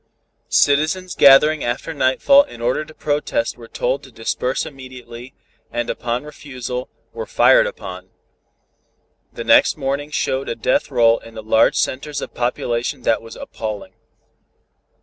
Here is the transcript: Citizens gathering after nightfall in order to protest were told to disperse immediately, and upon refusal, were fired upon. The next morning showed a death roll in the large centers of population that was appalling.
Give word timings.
Citizens 0.49 1.13
gathering 1.13 1.63
after 1.63 1.93
nightfall 1.93 2.41
in 2.41 2.59
order 2.59 2.83
to 2.83 2.91
protest 2.95 3.55
were 3.55 3.67
told 3.67 4.01
to 4.01 4.11
disperse 4.11 4.65
immediately, 4.65 5.35
and 5.71 5.91
upon 5.91 6.23
refusal, 6.23 6.89
were 7.13 7.27
fired 7.27 7.67
upon. 7.67 8.09
The 9.31 9.43
next 9.43 9.77
morning 9.77 10.09
showed 10.09 10.49
a 10.49 10.55
death 10.55 10.89
roll 10.89 11.19
in 11.19 11.35
the 11.35 11.43
large 11.43 11.75
centers 11.75 12.19
of 12.19 12.33
population 12.33 13.03
that 13.03 13.21
was 13.21 13.35
appalling. 13.35 13.93